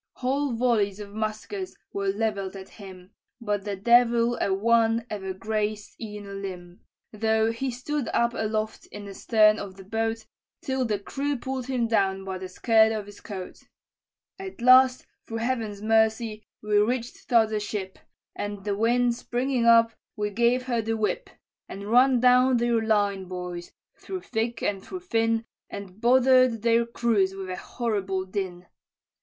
"Whole 0.13 0.53
volleys 0.53 0.99
of 0.99 1.13
muskets 1.13 1.75
were 1.93 2.07
levell'd 2.07 2.55
at 2.55 2.69
him, 2.69 3.11
But 3.39 3.65
the 3.65 3.75
devil 3.75 4.35
a 4.41 4.51
one 4.51 5.05
ever 5.11 5.31
grazed 5.31 5.93
e'en 6.01 6.25
a 6.25 6.33
limb, 6.33 6.79
Though 7.13 7.51
he 7.51 7.69
stood 7.69 8.07
up 8.11 8.33
aloft 8.33 8.87
in 8.87 9.05
the 9.05 9.13
stern 9.13 9.59
of 9.59 9.75
the 9.77 9.83
boat, 9.83 10.25
Till 10.63 10.85
the 10.85 10.97
crew 10.97 11.37
pull'd 11.37 11.67
him 11.67 11.87
down 11.87 12.25
by 12.25 12.39
the 12.39 12.49
skirt 12.49 12.91
of 12.91 13.05
his 13.05 13.21
coat. 13.21 13.59
"At 14.39 14.59
last, 14.59 15.05
through 15.27 15.37
Heaven's 15.37 15.83
mercy, 15.83 16.47
we 16.63 16.79
reached 16.79 17.29
t'other 17.29 17.59
ship, 17.59 17.99
And 18.35 18.63
the 18.63 18.75
wind 18.75 19.13
springing 19.13 19.65
up, 19.67 19.93
we 20.15 20.31
gave 20.31 20.63
her 20.63 20.81
the 20.81 20.97
whip, 20.97 21.29
And 21.69 21.91
run 21.91 22.19
down 22.19 22.57
their 22.57 22.81
line, 22.81 23.25
boys, 23.25 23.71
through 23.99 24.21
thick 24.21 24.63
and 24.63 24.83
through 24.83 25.01
thin, 25.01 25.45
And 25.69 26.01
bother'd 26.01 26.63
their 26.63 26.87
crews 26.87 27.35
with 27.35 27.51
a 27.51 27.55
horrible 27.55 28.25
din. 28.25 28.65